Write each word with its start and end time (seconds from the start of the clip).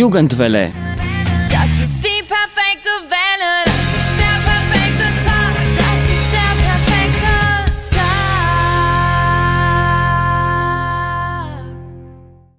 Jugendwelle. 0.00 0.72
Das 1.50 1.72
ist 1.84 1.98
die 2.02 2.22
perfekte 2.24 2.88
Welle. 3.14 3.52
Das 3.66 3.90
ist 4.00 4.14
der 4.22 4.38
perfekte 4.48 5.08
Tag. 5.28 5.54
Das 5.76 6.00
ist 6.14 6.28
der 6.38 6.52
perfekte 6.64 7.32
Tag. 7.96 8.24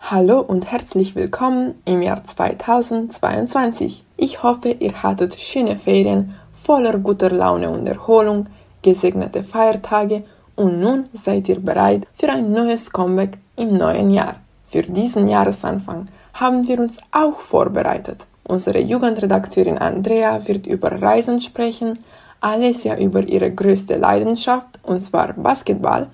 Hallo 0.02 0.38
und 0.42 0.72
herzlich 0.72 1.16
willkommen 1.16 1.82
im 1.86 2.04
Jahr 2.04 2.24
2022. 2.24 4.04
Ich 4.18 4.44
hoffe, 4.44 4.76
ihr 4.78 5.02
hattet 5.02 5.40
schöne 5.40 5.78
Ferien 5.78 6.36
voller 6.54 7.00
guter 7.00 7.32
Laune 7.32 7.72
und 7.72 7.88
Erholung, 7.88 8.50
gesegnete 8.84 9.44
Feiertage 9.44 10.22
und 10.56 10.80
nun 10.80 11.10
seid 11.14 11.50
ihr 11.50 11.60
bereit 11.60 12.06
für 12.14 12.30
ein 12.30 12.52
neues 12.52 12.92
Comeback 12.92 13.40
im 13.56 13.74
neuen 13.74 14.12
Jahr. 14.12 14.36
Für 14.68 14.84
diesen 14.84 15.28
Jahresanfang 15.28 16.08
haben 16.34 16.68
wir 16.68 16.80
uns 16.80 17.00
auch 17.12 17.40
vorbereitet. 17.40 18.26
Unsere 18.44 18.80
Jugendredakteurin 18.80 19.78
Andrea 19.78 20.48
wird 20.48 20.68
über 20.68 21.02
Reisen 21.02 21.42
sprechen, 21.42 22.00
Alessia 22.42 22.98
über 22.98 23.22
ihre 23.28 23.52
größte 23.52 23.98
Leidenschaft, 23.98 24.80
und 24.84 25.02
zwar 25.02 25.34
Basketball, 25.34 26.08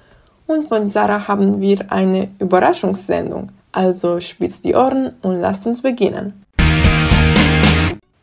und 0.46 0.68
von 0.68 0.88
Sarah 0.88 1.27
haben 1.27 1.62
wir 1.62 1.91
eine 1.91 2.30
Überraschungssendung. 2.40 3.52
Also 3.72 4.20
spitzt 4.20 4.66
die 4.66 4.76
Ohren 4.76 5.16
und 5.22 5.41
lasst 5.41 5.68
uns 5.68 5.82
beginnen. 5.82 6.46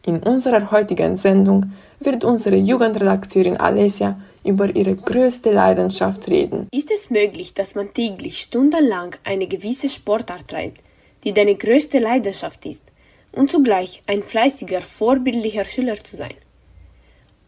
In 0.06 0.23
unserer 0.23 0.70
heutigen 0.70 1.16
Sendung 1.16 1.73
wird 1.98 2.24
unsere 2.24 2.56
Jugendredakteurin 2.56 3.56
Alessia 3.56 4.18
über 4.45 4.74
ihre 4.74 4.96
größte 4.96 5.51
Leidenschaft 5.51 6.29
reden. 6.29 6.68
Ist 6.73 6.90
es 6.90 7.09
möglich, 7.09 7.54
dass 7.54 7.74
man 7.74 7.95
täglich 7.95 8.42
stundenlang 8.42 9.16
eine 9.24 9.46
gewisse 9.46 9.88
Sportart 9.88 10.48
treibt, 10.48 10.82
die 11.24 11.33
deine 11.33 11.55
größte 11.55 11.98
Leidenschaft 11.98 12.64
ist, 12.66 12.83
und 13.32 13.51
zugleich 13.51 14.02
ein 14.06 14.23
fleißiger, 14.23 14.80
vorbildlicher 14.82 15.65
Schüler 15.65 15.96
zu 15.96 16.16
sein? 16.16 16.35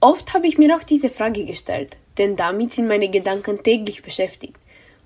Oft 0.01 0.35
habe 0.35 0.47
ich 0.47 0.59
mir 0.59 0.77
auch 0.77 0.83
diese 0.83 1.09
Frage 1.09 1.45
gestellt, 1.45 1.97
denn 2.19 2.37
damit 2.37 2.75
sind 2.75 2.89
meine 2.89 3.09
Gedanken 3.09 3.63
täglich 3.63 4.03
beschäftigt, 4.03 4.57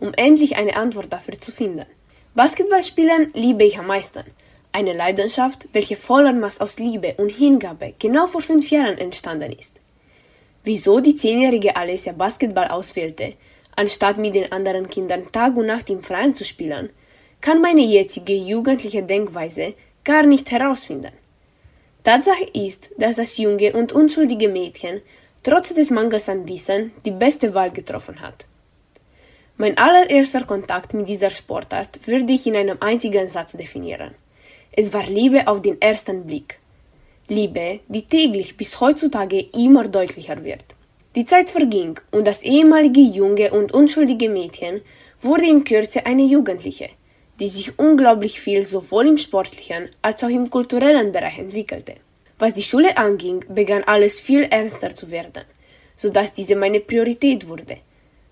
um 0.01 0.13
endlich 0.15 0.57
eine 0.57 0.77
Antwort 0.77 1.13
dafür 1.13 1.41
zu 1.41 1.53
finden. 1.53 1.87
Basketballspielen 2.35 3.31
liebe 3.35 3.65
ich 3.65 3.79
am 3.79 3.87
meisten. 3.87 4.25
Eine 4.73 4.93
Leidenschaft, 4.93 5.69
welche 5.73 5.97
voller 5.97 6.33
Maß 6.33 6.61
aus 6.61 6.79
Liebe 6.79 7.15
und 7.19 7.31
Hingabe 7.31 7.95
genau 7.99 8.27
vor 8.27 8.41
fünf 8.41 8.71
Jahren 8.71 8.99
entstanden 8.99 9.53
ist. 9.53 9.81
Wieso 10.63 11.01
die 11.01 11.17
zehnjährige 11.17 11.75
Alessia 11.75 12.13
Basketball 12.13 12.69
auswählte, 12.69 13.35
anstatt 13.75 14.19
mit 14.19 14.35
den 14.35 14.53
anderen 14.53 14.89
Kindern 14.89 15.31
Tag 15.33 15.57
und 15.57 15.67
Nacht 15.67 15.91
im 15.91 16.03
Freien 16.03 16.35
zu 16.35 16.45
spielen, 16.45 16.91
kann 17.41 17.61
meine 17.61 17.83
jetzige 17.83 18.35
jugendliche 18.35 19.03
Denkweise 19.03 19.75
gar 20.05 20.25
nicht 20.25 20.51
herausfinden. 20.51 21.13
Tatsache 22.05 22.45
ist, 22.55 22.91
dass 22.97 23.17
das 23.17 23.37
junge 23.39 23.73
und 23.75 23.93
unschuldige 23.93 24.49
Mädchen 24.49 25.03
trotz 25.43 25.75
des 25.75 25.91
Mangels 25.91 26.29
an 26.29 26.49
Wissen 26.49 26.93
die 27.05 27.11
beste 27.11 27.55
Wahl 27.55 27.71
getroffen 27.71 28.21
hat. 28.21 28.45
Mein 29.57 29.77
allererster 29.77 30.45
Kontakt 30.45 30.95
mit 30.95 31.09
dieser 31.09 31.29
Sportart 31.29 32.01
würde 32.07 32.33
ich 32.33 32.47
in 32.47 32.57
einem 32.57 32.79
einzigen 32.81 33.29
Satz 33.29 33.53
definieren. 33.53 34.15
Es 34.73 34.93
war 34.93 35.05
Liebe 35.05 35.47
auf 35.47 35.61
den 35.61 35.81
ersten 35.81 36.27
Blick. 36.27 36.59
Liebe, 37.29 37.81
die 37.89 38.03
täglich 38.03 38.57
bis 38.57 38.81
heutzutage 38.81 39.41
immer 39.53 39.87
deutlicher 39.87 40.43
wird. 40.43 40.65
Die 41.15 41.27
Zeit 41.27 41.51
verging 41.51 41.99
und 42.11 42.27
das 42.27 42.43
ehemalige 42.43 43.01
junge 43.01 43.53
und 43.53 43.73
unschuldige 43.73 44.29
Mädchen 44.29 44.81
wurde 45.21 45.47
in 45.47 45.65
Kürze 45.65 46.07
eine 46.07 46.23
Jugendliche, 46.23 46.91
die 47.41 47.49
sich 47.49 47.79
unglaublich 47.79 48.41
viel 48.41 48.65
sowohl 48.65 49.09
im 49.09 49.19
sportlichen 49.19 49.89
als 50.03 50.23
auch 50.23 50.29
im 50.29 50.51
kulturellen 50.51 51.11
Bereich 51.11 51.39
entwickelte. 51.39 51.95
Was 52.39 52.55
die 52.55 52.63
Schule 52.63 52.97
anging, 52.97 53.45
begann 53.49 53.85
alles 53.85 54.21
viel 54.21 54.43
ernster 54.45 54.95
zu 54.95 55.11
werden, 55.11 55.45
so 55.97 56.11
dass 56.11 56.33
diese 56.33 56.55
meine 56.55 56.81
Priorität 56.81 57.49
wurde. 57.49 57.79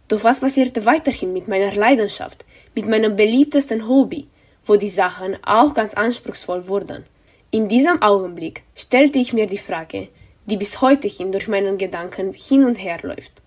Doch 0.08 0.24
was 0.24 0.40
passierte 0.40 0.84
weiterhin 0.86 1.32
mit 1.32 1.48
meiner 1.48 1.74
Leidenschaft, 1.74 2.44
mit 2.74 2.86
meinem 2.86 3.16
beliebtesten 3.16 3.88
Hobby, 3.88 4.28
wo 4.64 4.76
die 4.76 4.88
Sachen 4.88 5.36
auch 5.44 5.74
ganz 5.74 5.94
anspruchsvoll 5.94 6.68
wurden. 6.68 7.04
In 7.50 7.68
diesem 7.68 8.02
Augenblick 8.02 8.62
stellte 8.74 9.18
ich 9.18 9.32
mir 9.32 9.46
die 9.46 9.58
Frage, 9.58 10.08
die 10.46 10.56
bis 10.56 10.80
heute 10.82 11.08
hin 11.08 11.32
durch 11.32 11.48
meinen 11.48 11.78
Gedanken 11.78 12.32
hin 12.32 12.64
und 12.64 12.76
her 12.76 12.98
läuft. 13.02 13.42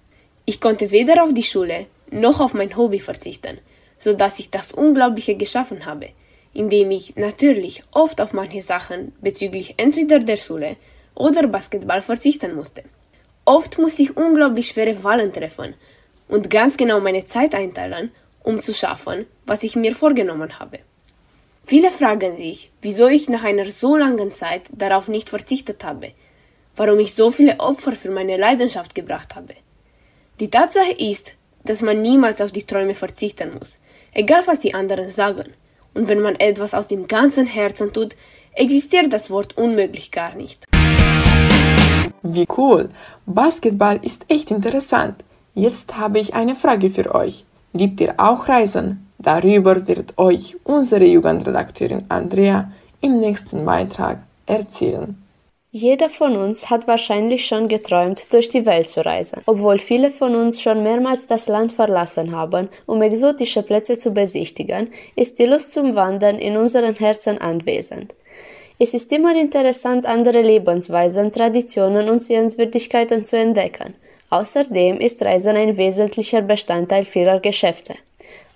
Ich 0.46 0.59
konnte 0.59 0.91
weder 0.91 1.24
auf 1.24 1.34
die 1.34 1.44
Schule 1.44 1.88
noch 2.12 2.40
auf 2.41 2.53
mein 2.53 2.75
Hobby 2.75 3.00
verzichten, 3.00 3.59
so 4.01 4.13
dass 4.13 4.39
ich 4.39 4.50
das 4.50 4.72
Unglaubliche 4.72 5.35
geschaffen 5.35 5.85
habe, 5.85 6.09
indem 6.53 6.89
ich 6.89 7.16
natürlich 7.17 7.84
oft 7.91 8.19
auf 8.19 8.34
manche 8.34 8.62
Sachen 8.62 9.13
bezüglich 9.22 9.75
entweder 9.78 10.17
der 10.17 10.38
Schule 10.38 10.75
oder 11.13 11.45
Basketball 11.47 12.01
verzichten 12.01 12.56
musste. 12.56 12.81
Oft 13.45 13.78
musste 13.78 14.01
ich 14.01 14.17
unglaublich 14.17 14.69
schwere 14.69 15.03
Wahlen 15.03 15.31
treffen 15.31 15.75
und 16.28 16.50
ganz 16.50 16.78
genau 16.78 17.00
meine 17.00 17.25
Zeit 17.25 17.53
einteilen, 17.53 18.09
um 18.41 18.63
zu 18.63 18.73
schaffen, 18.73 19.28
was 19.45 19.62
ich 19.62 19.75
mir 19.75 19.94
vorgenommen 19.94 20.57
habe. 20.57 20.79
Viele 21.63 21.91
fragen 21.91 22.38
sich, 22.38 22.72
wieso 22.81 23.07
ich 23.07 23.29
nach 23.29 23.44
einer 23.44 23.68
so 23.68 23.95
langen 23.95 24.31
Zeit 24.31 24.63
darauf 24.72 25.09
nicht 25.09 25.29
verzichtet 25.29 25.83
habe, 25.83 26.13
warum 26.75 26.97
ich 26.97 27.13
so 27.13 27.29
viele 27.29 27.59
Opfer 27.59 27.91
für 27.91 28.09
meine 28.09 28.38
Leidenschaft 28.38 28.95
gebracht 28.95 29.35
habe. 29.35 29.53
Die 30.39 30.50
Tatsache 30.50 30.94
ist, 30.94 31.35
dass 31.66 31.83
man 31.83 32.01
niemals 32.01 32.41
auf 32.41 32.51
die 32.51 32.63
Träume 32.63 32.95
verzichten 32.95 33.53
muss, 33.53 33.78
egal 34.14 34.44
was 34.46 34.60
die 34.60 34.74
anderen 34.74 35.10
sagen. 35.10 35.54
Und 35.94 36.08
wenn 36.08 36.22
man 36.22 36.36
etwas 36.36 36.74
aus 36.74 36.88
dem 36.88 37.08
ganzen 37.08 37.46
Herzen 37.46 37.92
tut, 37.94 38.16
existiert 38.54 39.12
das 39.12 39.30
Wort 39.30 39.58
unmöglich 39.58 40.12
gar 40.12 40.36
nicht. 40.36 40.66
Wie 42.24 42.48
cool! 42.58 42.90
Basketball 43.26 44.00
ist 44.04 44.26
echt 44.30 44.52
interessant. 44.52 45.24
Jetzt 45.54 45.98
habe 45.98 46.20
ich 46.20 46.34
eine 46.34 46.56
Frage 46.56 46.92
für 46.92 47.14
euch. 47.14 47.46
Liebt 47.74 48.00
ihr 48.00 48.14
auch 48.18 48.48
Reisen? 48.48 49.08
Darüber 49.18 49.88
wird 49.88 50.18
euch 50.18 50.58
unsere 50.64 51.06
Jugendredakteurin 51.06 52.06
Andrea 52.10 52.72
im 53.02 53.20
nächsten 53.20 53.66
Beitrag 53.66 54.24
erzählen. 54.46 55.22
Jeder 55.74 56.09
von 56.09 56.36
uns 56.36 56.70
hat 56.70 56.86
wahrscheinlich 56.86 57.46
schon 57.46 57.70
geträumt, 57.70 58.34
durch 58.34 58.50
die 58.50 58.66
Welt 58.66 58.90
zu 58.90 59.06
reisen. 59.06 59.42
Obwohl 59.46 59.80
viele 59.80 60.12
von 60.12 60.36
uns 60.36 60.62
schon 60.62 60.84
mehrmals 60.84 61.28
das 61.28 61.48
Land 61.48 61.72
verlassen 61.72 62.36
haben, 62.36 62.68
um 62.88 63.02
exotische 63.02 63.64
Plätze 63.64 63.98
zu 63.98 64.14
besichtigen, 64.14 64.92
ist 65.16 65.40
die 65.40 65.46
Lust 65.46 65.72
zum 65.72 65.96
Wandern 65.96 66.40
in 66.40 66.58
unseren 66.58 66.94
Herzen 66.96 67.38
anwesend. 67.38 68.14
Es 68.80 68.94
ist 68.94 69.14
immer 69.14 69.34
interessant, 69.34 70.06
andere 70.06 70.42
Lebensweisen, 70.42 71.31
Traditionen 71.31 72.10
und 72.10 72.22
Sehenswürdigkeiten 72.22 73.24
zu 73.24 73.38
entdecken. 73.38 73.94
Außerdem 74.30 75.00
ist 75.00 75.22
Reisen 75.22 75.56
ein 75.56 75.78
wesentlicher 75.78 76.42
Bestandteil 76.42 77.06
vieler 77.06 77.40
Geschäfte. 77.40 77.96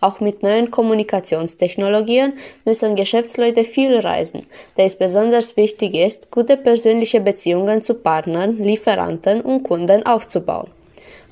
Auch 0.05 0.19
mit 0.19 0.43
neuen 0.43 0.69
Kommunikationstechnologien 0.69 2.33
müssen 2.63 2.95
Geschäftsleute 2.95 3.63
viel 3.63 3.99
reisen, 3.99 4.45
da 4.77 4.83
es 4.83 4.99
besonders 4.99 5.57
wichtig 5.57 5.95
ist, 5.95 6.29
gute 6.29 6.57
persönliche 6.57 7.21
Beziehungen 7.21 7.81
zu 7.81 7.95
Partnern, 7.95 8.59
Lieferanten 8.59 9.41
und 9.41 9.63
Kunden 9.63 10.05
aufzubauen. 10.05 10.69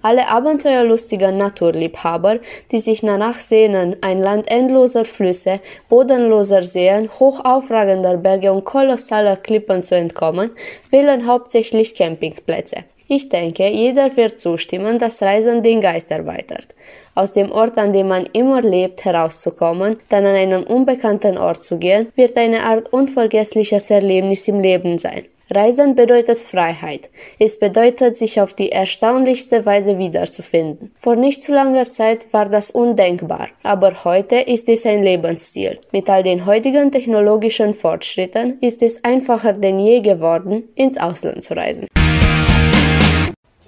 Alle 0.02 0.28
abenteuerlustigen 0.28 1.38
Naturliebhaber, 1.38 2.40
die 2.72 2.80
sich 2.80 3.02
danach 3.02 3.42
sehnen, 3.42 3.98
ein 4.02 4.18
Land 4.18 4.50
endloser 4.50 5.06
Flüsse, 5.06 5.60
bodenloser 5.88 6.64
Seen, 6.64 7.12
hochaufragender 7.20 8.18
Berge 8.18 8.52
und 8.52 8.66
kolossaler 8.66 9.36
Klippen 9.36 9.84
zu 9.84 9.96
entkommen, 9.96 10.50
wählen 10.90 11.28
hauptsächlich 11.28 11.94
Campingplätze. 11.94 12.86
Ich 13.08 13.30
denke, 13.30 13.68
jeder 13.68 14.16
wird 14.16 14.40
zustimmen, 14.40 14.98
dass 14.98 15.22
Reisen 15.22 15.62
den 15.62 15.82
Geist 15.82 16.10
erweitert. 16.12 16.68
Aus 17.16 17.34
dem 17.34 17.52
Ort, 17.52 17.78
an 17.78 17.94
dem 17.94 18.08
man 18.08 18.26
immer 18.34 18.62
lebt, 18.62 19.06
herauszukommen, 19.06 19.98
dann 20.10 20.26
an 20.26 20.36
einen 20.36 20.64
unbekannten 20.64 21.38
Ort 21.38 21.64
zu 21.64 21.78
gehen, 21.78 22.08
wird 22.16 22.38
eine 22.38 22.64
Art 22.64 22.92
unvergessliches 22.92 23.90
Erlebnis 23.90 24.48
im 24.48 24.60
Leben 24.60 24.98
sein. 24.98 25.26
Reisen 25.52 25.96
bedeutet 25.96 26.40
Freiheit. 26.40 27.10
Es 27.38 27.60
bedeutet, 27.60 28.16
sich 28.16 28.40
auf 28.40 28.54
die 28.54 28.72
erstaunlichste 28.72 29.66
Weise 29.66 29.98
wiederzufinden. 29.98 30.92
Vor 31.00 31.16
nicht 31.16 31.44
zu 31.44 31.54
langer 31.54 31.84
Zeit 31.84 32.32
war 32.32 32.48
das 32.48 32.72
undenkbar, 32.72 33.50
aber 33.62 34.04
heute 34.06 34.38
ist 34.38 34.70
es 34.70 34.86
ein 34.86 35.04
Lebensstil. 35.04 35.80
Mit 35.92 36.10
all 36.10 36.24
den 36.24 36.46
heutigen 36.46 36.92
technologischen 36.92 37.76
Fortschritten 37.76 38.58
ist 38.62 38.82
es 38.82 39.04
einfacher 39.04 39.54
denn 39.54 39.80
je 39.80 40.00
geworden, 40.00 40.70
ins 40.76 40.98
Ausland 40.98 41.44
zu 41.44 41.56
reisen. 41.56 41.88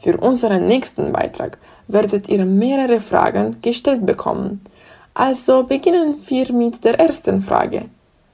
Für 0.06 0.18
unseren 0.18 0.68
nächsten 0.68 1.12
Beitrag 1.12 1.57
werdet 1.88 2.30
ihr 2.30 2.46
mehrere 2.46 3.02
Fragen 3.02 3.60
gestellt 3.63 4.06
bekommen. 4.06 4.62
Also 5.16 5.63
beginnen 5.63 6.22
wir 6.28 6.54
mit 6.54 6.84
der 6.84 7.00
ersten 7.00 7.42
Frage. 7.42 7.86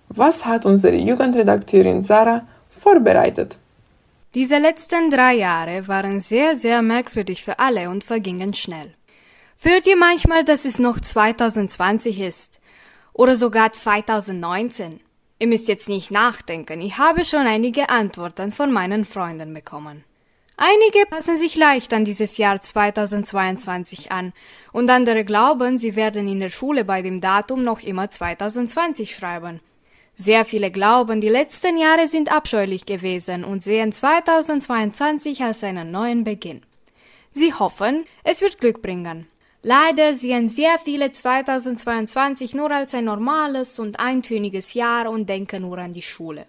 Was 0.10 0.44
hat 0.46 0.66
unsere 0.66 0.98
Jugendredakteurin 0.98 2.04
Sarah 2.04 2.46
vorbereitet? 2.70 3.58
Diese 4.34 4.58
letzten 4.58 5.10
drei 5.10 5.36
Jahre 5.36 5.88
waren 5.88 6.20
sehr, 6.20 6.58
sehr 6.58 6.82
merkwürdig 6.82 7.42
für 7.42 7.58
alle 7.58 7.90
und 7.90 8.04
vergingen 8.04 8.54
schnell. 8.54 8.92
Fühlt 9.56 9.88
ihr 9.88 9.96
manchmal, 9.96 10.44
dass 10.44 10.66
es 10.66 10.78
noch 10.78 11.00
2020 11.00 12.20
ist? 12.20 12.60
Oder 13.14 13.38
sogar 13.38 13.72
2019? 13.72 15.00
Ihr 15.40 15.48
müsst 15.48 15.70
jetzt 15.70 15.88
nicht 15.88 16.12
nachdenken, 16.12 16.82
ich 16.82 16.98
habe 16.98 17.24
schon 17.24 17.48
einige 17.48 17.88
Antworten 17.88 18.52
von 18.52 18.74
meinen 18.74 19.06
Freunden 19.06 19.54
bekommen. 19.54 20.04
Einige 20.64 21.08
passen 21.08 21.38
sich 21.38 21.56
leicht 21.56 21.92
an 21.92 22.06
dieses 22.06 22.38
Jahr 22.38 22.62
2022 22.62 24.12
an 24.12 24.32
und 24.72 24.92
andere 24.92 25.26
glauben, 25.26 25.80
sie 25.80 25.96
werden 25.96 26.28
in 26.28 26.40
der 26.40 26.50
Schule 26.50 26.86
bei 26.86 27.02
dem 27.02 27.20
Datum 27.20 27.64
noch 27.64 27.82
immer 27.82 28.12
2020 28.12 29.16
schreiben. 29.16 29.60
Sehr 30.14 30.46
viele 30.46 30.70
glauben, 30.70 31.20
die 31.20 31.30
letzten 31.30 31.78
Jahre 31.78 32.06
sind 32.06 32.32
abscheulich 32.32 32.86
gewesen 32.86 33.44
und 33.44 33.64
sehen 33.64 33.92
2022 33.92 35.42
als 35.42 35.64
einen 35.64 35.90
neuen 35.90 36.24
Beginn. 36.24 36.62
Sie 37.34 37.56
hoffen, 37.56 38.06
es 38.24 38.42
wird 38.42 38.60
Glück 38.60 38.84
bringen. 38.84 39.26
Leider 39.64 40.14
sehen 40.14 40.48
sehr 40.48 40.78
viele 40.78 41.12
2022 41.12 42.54
nur 42.54 42.70
als 42.70 42.94
ein 42.94 43.06
normales 43.06 43.80
und 43.80 44.00
eintöniges 44.00 44.76
Jahr 44.76 45.10
und 45.10 45.28
denken 45.28 45.64
nur 45.64 45.80
an 45.80 45.94
die 45.94 46.04
Schule. 46.04 46.46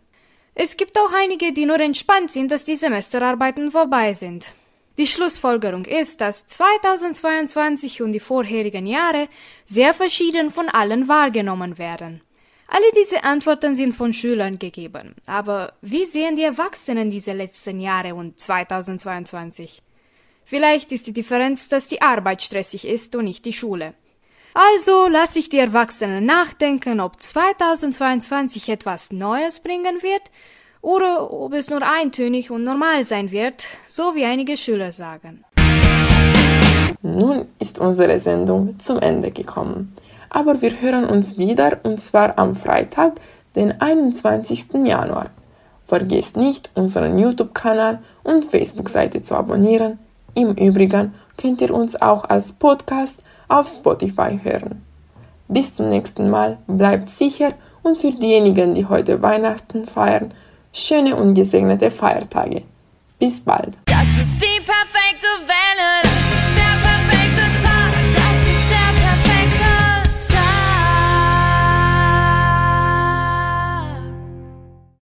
Es 0.54 0.76
gibt 0.76 0.98
auch 0.98 1.12
einige, 1.14 1.52
die 1.52 1.64
nur 1.64 1.80
entspannt 1.80 2.30
sind, 2.30 2.52
dass 2.52 2.64
die 2.64 2.76
Semesterarbeiten 2.76 3.70
vorbei 3.70 4.12
sind. 4.12 4.54
Die 4.98 5.06
Schlussfolgerung 5.06 5.86
ist, 5.86 6.20
dass 6.20 6.46
2022 6.46 8.02
und 8.02 8.12
die 8.12 8.20
vorherigen 8.20 8.86
Jahre 8.86 9.28
sehr 9.64 9.94
verschieden 9.94 10.50
von 10.50 10.68
allen 10.68 11.08
wahrgenommen 11.08 11.78
werden. 11.78 12.20
Alle 12.68 12.90
diese 12.96 13.24
Antworten 13.24 13.76
sind 13.76 13.94
von 13.94 14.12
Schülern 14.12 14.58
gegeben. 14.58 15.14
Aber 15.26 15.72
wie 15.80 16.04
sehen 16.04 16.36
die 16.36 16.42
Erwachsenen 16.42 17.10
diese 17.10 17.32
letzten 17.32 17.80
Jahre 17.80 18.14
und 18.14 18.38
2022? 18.38 19.82
Vielleicht 20.44 20.92
ist 20.92 21.06
die 21.06 21.12
Differenz, 21.12 21.68
dass 21.68 21.88
die 21.88 22.02
Arbeit 22.02 22.42
stressig 22.42 22.86
ist 22.86 23.16
und 23.16 23.24
nicht 23.24 23.46
die 23.46 23.52
Schule. 23.52 23.94
Also 24.54 25.08
lasse 25.08 25.38
ich 25.38 25.48
die 25.48 25.58
Erwachsenen 25.58 26.26
nachdenken, 26.26 27.00
ob 27.00 27.22
2022 27.22 28.68
etwas 28.68 29.10
Neues 29.10 29.60
bringen 29.60 30.02
wird 30.02 30.22
oder 30.82 31.32
ob 31.32 31.54
es 31.54 31.70
nur 31.70 31.80
eintönig 31.82 32.50
und 32.50 32.62
normal 32.62 33.04
sein 33.04 33.30
wird, 33.30 33.66
so 33.88 34.14
wie 34.14 34.26
einige 34.26 34.58
Schüler 34.58 34.90
sagen. 34.90 35.44
Nun 37.00 37.46
ist 37.58 37.78
unsere 37.78 38.20
Sendung 38.20 38.78
zum 38.78 38.98
Ende 38.98 39.30
gekommen. 39.30 39.94
Aber 40.28 40.60
wir 40.60 40.82
hören 40.82 41.06
uns 41.06 41.38
wieder 41.38 41.80
und 41.82 41.98
zwar 41.98 42.38
am 42.38 42.54
Freitag, 42.54 43.14
den 43.56 43.80
21. 43.80 44.66
Januar. 44.84 45.30
Vergesst 45.80 46.36
nicht, 46.36 46.70
unseren 46.74 47.18
YouTube-Kanal 47.18 48.00
und 48.22 48.44
Facebook-Seite 48.44 49.22
zu 49.22 49.34
abonnieren 49.34 49.98
im 50.34 50.54
Übrigen 50.54 51.14
könnt 51.36 51.60
ihr 51.60 51.72
uns 51.74 52.00
auch 52.00 52.24
als 52.24 52.52
Podcast 52.52 53.24
auf 53.48 53.66
Spotify 53.66 54.38
hören. 54.42 54.82
Bis 55.48 55.74
zum 55.74 55.90
nächsten 55.90 56.30
Mal, 56.30 56.58
bleibt 56.66 57.08
sicher 57.08 57.52
und 57.82 57.98
für 57.98 58.12
diejenigen, 58.12 58.74
die 58.74 58.86
heute 58.86 59.20
Weihnachten 59.22 59.86
feiern, 59.86 60.32
schöne 60.72 61.16
und 61.16 61.34
gesegnete 61.34 61.90
Feiertage. 61.90 62.62
Bis 63.18 63.40
bald. 63.40 63.76